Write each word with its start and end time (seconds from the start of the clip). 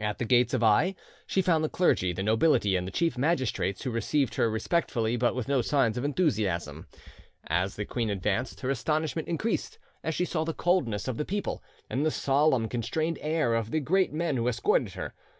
At 0.00 0.18
the 0.18 0.24
gates 0.24 0.52
of 0.52 0.64
Aix 0.64 1.00
she 1.28 1.40
found 1.40 1.62
the 1.62 1.68
clergy, 1.68 2.12
the 2.12 2.24
nobility, 2.24 2.74
and 2.74 2.88
the 2.88 2.90
chief 2.90 3.16
magistrates, 3.16 3.82
who 3.82 3.90
received 3.92 4.34
her 4.34 4.50
respectfully 4.50 5.16
but 5.16 5.36
with 5.36 5.46
no 5.46 5.62
signs 5.62 5.96
of 5.96 6.04
enthusiasm. 6.04 6.88
As 7.46 7.76
the 7.76 7.84
queen 7.84 8.10
advanced, 8.10 8.62
her 8.62 8.70
astonishment 8.70 9.28
increased 9.28 9.78
as 10.02 10.12
she 10.12 10.24
saw 10.24 10.42
the 10.42 10.54
coldness 10.54 11.06
of 11.06 11.18
the 11.18 11.24
people 11.24 11.62
and 11.88 12.04
the 12.04 12.10
solemn, 12.10 12.68
constrained 12.68 13.20
air 13.22 13.54
of 13.54 13.70
the 13.70 13.78
great 13.78 14.12
men 14.12 14.34
who 14.38 14.48
escorted 14.48 14.94
her. 14.94 15.14